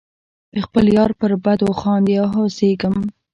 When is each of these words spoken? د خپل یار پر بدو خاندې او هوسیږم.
د 0.53 0.55
خپل 0.65 0.85
یار 0.97 1.11
پر 1.19 1.31
بدو 1.43 1.69
خاندې 1.81 2.13
او 2.21 2.27
هوسیږم. 2.35 2.95